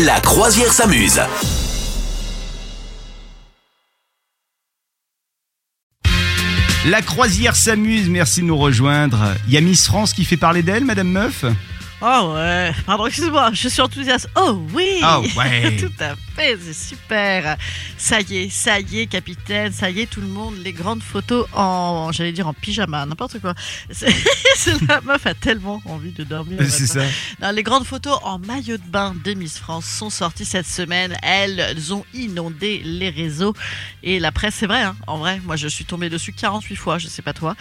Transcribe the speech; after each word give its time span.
La 0.00 0.20
croisière 0.20 0.72
s'amuse. 0.72 1.20
La 6.86 7.02
croisière 7.02 7.54
s'amuse, 7.54 8.08
merci 8.08 8.40
de 8.40 8.46
nous 8.46 8.56
rejoindre. 8.56 9.34
Y 9.48 9.58
a 9.58 9.60
Miss 9.60 9.86
France 9.86 10.14
qui 10.14 10.24
fait 10.24 10.38
parler 10.38 10.62
d'elle, 10.62 10.86
Madame 10.86 11.08
Meuf? 11.08 11.44
Oh 12.04 12.32
ouais, 12.34 12.72
pardon, 12.84 13.06
excuse-moi, 13.06 13.50
je 13.52 13.68
suis 13.68 13.80
enthousiaste. 13.80 14.28
Oh 14.34 14.60
oui 14.74 14.98
Ah 15.02 15.20
ouais. 15.20 15.76
Tout 15.80 15.92
à 16.00 16.16
fait, 16.34 16.58
c'est 16.60 16.72
super 16.72 17.56
Ça 17.96 18.20
y 18.20 18.38
est, 18.38 18.48
ça 18.50 18.80
y 18.80 19.00
est, 19.00 19.06
capitaine, 19.06 19.72
ça 19.72 19.88
y 19.88 20.00
est, 20.00 20.06
tout 20.06 20.20
le 20.20 20.26
monde, 20.26 20.56
les 20.64 20.72
grandes 20.72 21.02
photos 21.02 21.46
en, 21.52 22.10
j'allais 22.10 22.32
dire 22.32 22.48
en 22.48 22.54
pyjama, 22.54 23.06
n'importe 23.06 23.38
quoi. 23.40 23.54
La 24.88 25.00
meuf 25.02 25.26
a 25.26 25.34
tellement 25.34 25.80
envie 25.86 26.10
de 26.10 26.24
dormir. 26.24 26.58
C'est 26.68 26.86
ça. 26.88 27.02
Non, 27.40 27.50
les 27.52 27.62
grandes 27.62 27.84
photos 27.86 28.18
en 28.24 28.38
maillot 28.40 28.78
de 28.78 28.82
bain 28.88 29.14
des 29.22 29.34
Miss 29.36 29.58
France 29.58 29.86
sont 29.86 30.10
sorties 30.10 30.44
cette 30.44 30.66
semaine. 30.66 31.16
Elles 31.22 31.92
ont 31.94 32.04
inondé 32.14 32.80
les 32.84 33.10
réseaux 33.10 33.54
et 34.02 34.18
la 34.18 34.32
presse, 34.32 34.56
c'est 34.58 34.66
vrai. 34.66 34.82
hein. 34.82 34.96
en 35.06 35.18
vrai, 35.18 35.40
moi 35.44 35.54
je 35.56 35.68
suis 35.68 35.84
tombée 35.84 36.10
dessus 36.10 36.32
48 36.32 36.76
fois, 36.76 36.98
je 36.98 37.06
sais 37.06 37.22
pas 37.22 37.32
toi. 37.32 37.54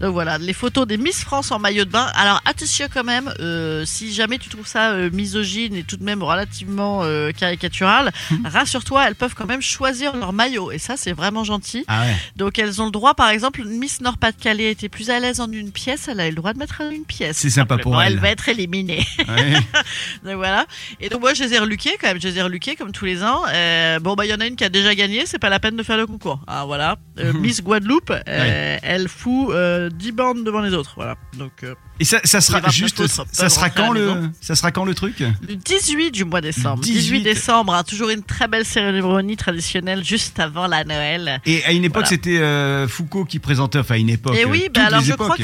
Donc 0.00 0.12
voilà, 0.12 0.38
les 0.38 0.52
photos 0.52 0.86
des 0.86 0.96
Miss 0.98 1.22
France 1.24 1.50
en 1.50 1.58
maillot 1.58 1.84
de 1.84 1.90
bain. 1.90 2.10
Alors 2.14 2.40
attention 2.44 2.86
quand 2.92 3.04
même, 3.04 3.32
euh, 3.40 3.84
si 3.88 4.12
jamais 4.12 4.38
tu 4.38 4.48
trouves 4.48 4.66
ça 4.66 4.92
euh, 4.92 5.10
misogyne 5.12 5.74
et 5.74 5.82
tout 5.82 5.96
de 5.96 6.04
même 6.04 6.22
relativement 6.22 7.02
euh, 7.02 7.30
caricatural, 7.32 8.12
rassure-toi, 8.44 9.06
elles 9.06 9.14
peuvent 9.14 9.34
quand 9.34 9.46
même 9.46 9.62
choisir 9.62 10.16
leur 10.16 10.32
maillot 10.32 10.70
et 10.70 10.78
ça 10.78 10.96
c'est 10.96 11.12
vraiment 11.12 11.44
gentil. 11.44 11.84
Ah 11.88 12.02
ouais. 12.02 12.16
Donc 12.36 12.58
elles 12.58 12.80
ont 12.80 12.86
le 12.86 12.90
droit, 12.90 13.14
par 13.14 13.30
exemple, 13.30 13.64
Miss 13.64 14.00
Nord-Pas-de-Calais 14.00 14.70
était 14.70 14.88
plus 14.88 15.10
à 15.10 15.18
l'aise 15.20 15.40
en 15.40 15.50
une 15.50 15.72
pièce, 15.72 16.08
elle 16.08 16.20
a 16.20 16.26
eu 16.26 16.30
le 16.30 16.36
droit 16.36 16.52
de 16.52 16.58
mettre 16.58 16.80
une 16.80 17.04
pièce. 17.04 17.38
C'est 17.38 17.50
sympa 17.50 17.78
pour 17.78 18.00
elle. 18.00 18.12
Elle 18.12 18.18
va 18.20 18.30
être 18.30 18.48
éliminée. 18.48 19.06
Ouais. 19.18 19.54
Donc 20.24 20.36
voilà. 20.36 20.66
Et 21.00 21.08
donc 21.08 21.20
moi 21.20 21.34
je 21.34 21.42
les 21.44 21.54
ai 21.54 21.58
reluqués 21.58 21.96
quand 22.00 22.08
même, 22.08 22.20
je 22.20 22.28
les 22.28 22.38
ai 22.38 22.42
reluqués 22.42 22.76
comme 22.76 22.92
tous 22.92 23.04
les 23.04 23.22
ans. 23.22 23.42
Euh, 23.48 23.98
bon 24.00 24.14
bah 24.14 24.26
il 24.26 24.30
y 24.30 24.34
en 24.34 24.40
a 24.40 24.46
une 24.46 24.56
qui 24.56 24.64
a 24.64 24.68
déjà 24.68 24.94
gagné, 24.94 25.26
c'est 25.26 25.38
pas 25.38 25.48
la 25.48 25.60
peine 25.60 25.76
de 25.76 25.82
faire 25.82 25.96
le 25.96 26.06
concours. 26.06 26.40
Ah 26.46 26.64
voilà. 26.66 26.96
Euh, 27.18 27.32
Miss 27.40 27.62
Guadeloupe, 27.62 28.10
euh, 28.10 28.78
elle 28.82 29.08
fout 29.08 29.50
euh, 29.50 29.90
10 29.90 30.12
bandes 30.12 30.44
devant 30.44 30.60
les 30.60 30.74
autres. 30.74 30.92
Voilà. 30.96 31.16
Donc 31.38 31.64
Et 32.00 32.04
ça, 32.04 32.20
ça 32.24 32.40
sera 32.40 32.58
29 32.60 32.74
juste, 32.74 33.00
autres 33.00 33.12
ça 33.12 33.24
peuvent 33.24 33.48
sera 33.52 33.66
rentrer 33.66 33.82
à 33.82 33.84
quand 33.86 33.92
le, 33.92 34.30
ça 34.40 34.54
sera 34.54 34.70
quand 34.70 34.84
le 34.84 34.94
truc 34.94 35.18
le 35.20 35.56
18 35.56 36.10
du 36.12 36.24
mois 36.24 36.40
décembre. 36.40 36.82
18. 36.82 36.94
18, 37.00 37.22
décembre, 37.22 37.74
hein, 37.74 37.82
toujours 37.82 38.10
une 38.10 38.22
très 38.22 38.46
belle 38.46 38.64
cérémonie 38.64 39.36
traditionnelle 39.36 40.04
juste 40.04 40.38
avant 40.38 40.66
la 40.68 40.84
Noël. 40.84 41.40
Et 41.44 41.64
à 41.64 41.72
une 41.72 41.84
époque, 41.84 42.02
Voilà. 42.04 42.08
c'était 42.08 42.38
euh, 42.38 42.86
Foucault 42.86 43.24
qui 43.24 43.38
présentait, 43.40 43.78
enfin 43.80 43.94
à 43.96 43.98
une 43.98 44.10
époque. 44.10 44.36
Et 44.36 44.44
euh, 44.44 44.48
oui, 44.48 44.62
toutes 44.66 44.74
bah 44.76 44.86
alors 44.86 45.00
je 45.00 45.12
crois, 45.14 45.36
que, 45.36 45.42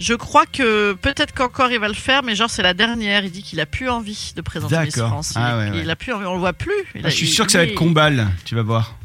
je 0.00 0.14
crois 0.14 0.46
que 0.46 0.94
peut-être 0.94 1.34
qu'encore 1.34 1.70
il 1.70 1.78
va 1.78 1.88
le 1.88 1.94
faire, 1.94 2.22
mais 2.22 2.34
genre 2.34 2.48
c'est 2.50 2.62
la 2.62 2.72
dernière. 2.74 3.24
Il 3.24 3.30
dit 3.30 3.42
qu'il 3.42 3.60
a 3.60 3.66
plus 3.66 3.88
envie 3.90 4.32
de 4.34 4.40
présenter 4.40 4.78
Miss. 4.80 4.96
France. 4.96 5.32
Il, 5.36 5.42
Ah 5.42 5.58
ouais, 5.58 5.70
il 5.82 5.90
a 5.90 5.96
plus 5.96 6.12
envie, 6.14 6.24
on 6.26 6.34
le 6.34 6.40
voit 6.40 6.52
plus. 6.54 6.72
Il 6.94 7.02
Ah, 7.04 7.08
a- 7.08 7.10
je 7.10 7.16
suis 7.16 7.26
il- 7.26 7.32
sûr 7.32 7.44
que 7.44 7.52
ça 7.52 7.58
va 7.58 7.64
être 7.64 7.74
Combal, 7.74 8.28
tu 8.44 8.54
vas 8.54 8.62
voir. 8.62 8.96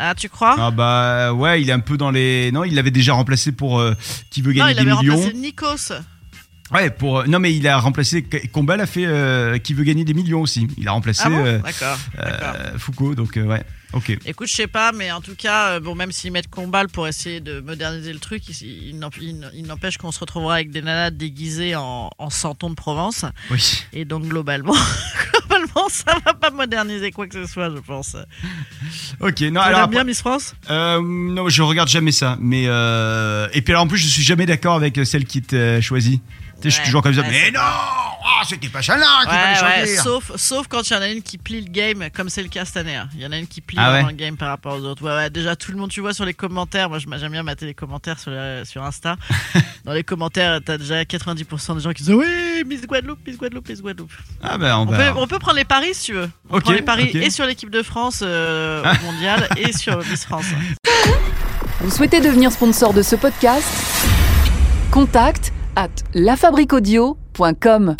Ah, 0.00 0.14
tu 0.14 0.28
crois? 0.28 0.54
Ah 0.58 0.70
bah 0.70 1.32
ouais, 1.32 1.60
il 1.60 1.68
est 1.70 1.72
un 1.72 1.80
peu 1.80 1.96
dans 1.96 2.12
les. 2.12 2.52
Non, 2.52 2.62
il 2.62 2.74
l'avait 2.76 2.92
déjà 2.92 3.14
remplacé 3.14 3.50
pour 3.50 3.80
euh, 3.80 3.94
qui 4.30 4.42
veut 4.42 4.52
Non, 4.52 4.58
gagner 4.66 4.70
il 4.70 4.74
des 4.84 4.90
avait 4.92 5.00
millions. 5.02 5.16
remplacé 5.16 5.36
Nikos. 5.36 5.92
Ouais, 6.72 6.90
pour. 6.90 7.20
euh, 7.20 7.24
Non, 7.26 7.38
mais 7.38 7.54
il 7.54 7.66
a 7.66 7.78
remplacé. 7.78 8.22
Combal 8.52 8.80
a 8.80 8.86
fait 8.86 9.06
euh, 9.06 9.58
qui 9.58 9.72
veut 9.74 9.84
gagner 9.84 10.04
des 10.04 10.14
millions 10.14 10.42
aussi. 10.42 10.68
Il 10.76 10.86
a 10.88 10.92
remplacé 10.92 11.22
Ah 11.24 11.30
bon 11.30 11.44
euh, 11.46 11.58
D'accord. 11.58 11.98
euh, 12.18 12.78
Foucault, 12.78 13.14
donc 13.14 13.36
euh, 13.36 13.44
ouais. 13.44 13.62
Ok. 13.94 14.10
Écoute, 14.26 14.48
je 14.48 14.54
sais 14.54 14.66
pas, 14.66 14.92
mais 14.92 15.10
en 15.10 15.22
tout 15.22 15.34
cas, 15.34 15.80
bon, 15.80 15.94
même 15.94 16.12
s'ils 16.12 16.30
mettent 16.30 16.50
Combal 16.50 16.88
pour 16.88 17.08
essayer 17.08 17.40
de 17.40 17.60
moderniser 17.60 18.12
le 18.12 18.18
truc, 18.18 18.42
il, 18.60 19.00
il 19.54 19.66
n'empêche 19.66 19.96
qu'on 19.96 20.12
se 20.12 20.20
retrouvera 20.20 20.56
avec 20.56 20.70
des 20.70 20.82
nanas 20.82 21.10
déguisées 21.10 21.74
en, 21.74 22.10
en 22.18 22.28
santon 22.28 22.68
de 22.68 22.74
Provence. 22.74 23.24
Oui. 23.50 23.84
Et 23.94 24.04
donc, 24.04 24.24
globalement, 24.24 24.74
ça 25.88 26.16
va 26.24 26.34
pas 26.34 26.50
moderniser 26.50 27.10
quoi 27.12 27.26
que 27.26 27.34
ce 27.34 27.50
soit, 27.50 27.70
je 27.70 27.80
pense. 27.80 28.16
Ok. 29.20 29.40
Non, 29.40 29.60
alors. 29.60 29.88
bien 29.88 30.04
Miss 30.04 30.20
France 30.20 30.54
Euh, 30.70 31.00
non, 31.02 31.48
je 31.48 31.62
regarde 31.62 31.88
jamais 31.88 32.12
ça. 32.12 32.36
Mais 32.40 32.64
euh, 32.66 33.48
et 33.52 33.62
puis 33.62 33.72
alors 33.72 33.84
en 33.84 33.88
plus, 33.88 33.98
je 33.98 34.08
suis 34.08 34.22
jamais 34.22 34.46
d'accord 34.46 34.74
avec 34.74 34.98
celle 35.04 35.24
qui 35.24 35.42
t'a 35.42 35.80
choisi. 35.80 36.20
Tu 36.60 36.62
sais, 36.62 36.70
je 36.70 36.74
suis 36.76 36.84
toujours 36.84 37.02
comme 37.02 37.14
ça. 37.14 37.22
mais 37.22 37.50
non, 37.52 37.60
ah, 38.24 38.42
c'était 38.48 38.68
pas 38.68 38.82
Chalin 38.82 39.04
qui 39.22 39.28
Ouais, 39.30 39.54
fallait 39.54 39.80
ouais, 39.82 39.96
sauf, 39.96 40.32
sauf 40.36 40.66
quand 40.68 40.88
il 40.88 40.92
y 40.92 40.96
en 40.96 41.02
a 41.02 41.08
une 41.08 41.22
qui 41.22 41.38
plie 41.38 41.60
le 41.60 41.70
game, 41.70 42.08
comme 42.14 42.28
c'est 42.28 42.42
le 42.42 42.48
cas 42.48 42.64
cette 42.64 42.76
année. 42.78 42.96
hein. 42.96 43.08
Il 43.14 43.20
y 43.20 43.26
en 43.26 43.32
a 43.32 43.38
une 43.38 43.46
qui 43.46 43.60
plie 43.60 43.76
Ah 43.80 43.92
ouais 43.92 44.02
le 44.04 44.12
game 44.12 44.36
par 44.36 44.48
rapport 44.48 44.74
aux 44.78 44.84
autres. 44.84 45.02
Ouais, 45.04 45.14
ouais, 45.14 45.30
déjà, 45.30 45.56
tout 45.56 45.70
le 45.72 45.78
monde, 45.78 45.90
tu 45.90 46.00
vois, 46.00 46.12
sur 46.14 46.24
les 46.24 46.34
commentaires, 46.34 46.88
moi 46.88 46.98
je- 46.98 47.06
j'aime 47.18 47.32
bien 47.32 47.42
mater 47.42 47.66
les 47.66 47.74
commentaires 47.74 48.18
sur, 48.18 48.32
sur 48.64 48.82
Insta. 48.84 49.16
Dans 49.84 49.92
les 49.92 50.04
commentaires, 50.04 50.60
t'as 50.64 50.78
déjà 50.78 51.02
90% 51.04 51.74
des 51.76 51.80
gens 51.80 51.92
qui 51.92 52.02
disent 52.02 52.14
Oui, 52.14 52.64
Miss 52.66 52.86
Guadeloupe, 52.86 53.20
Miss 53.26 53.38
Guadeloupe, 53.38 53.68
Miss 53.68 53.80
Guadeloupe. 53.80 54.12
Ah 54.42 54.58
ben 54.58 54.76
on 54.76 54.82
On 54.82 54.86
peut, 54.86 55.10
on 55.16 55.26
peut 55.26 55.38
prendre 55.38 55.56
les 55.56 55.64
paris 55.64 55.94
si 55.94 56.06
tu 56.06 56.12
veux. 56.14 56.30
On 56.50 56.56
Ok, 56.56 56.64
prend 56.64 56.72
les 56.72 56.82
paris 56.82 57.10
et 57.14 57.30
sur 57.30 57.46
l'équipe 57.46 57.70
de 57.70 57.82
France 57.82 58.20
euh, 58.22 58.82
au 58.82 59.04
mondial 59.12 59.48
et 59.56 59.72
sur 59.72 59.98
Miss 60.06 60.24
France. 60.24 60.46
Vous 61.80 61.90
souhaitez 61.90 62.20
devenir 62.20 62.50
sponsor 62.52 62.92
de 62.92 63.02
ce 63.02 63.14
podcast? 63.16 63.66
Contact 64.90 65.52
à 65.76 65.86
lafabriquaudio.com. 66.14 67.94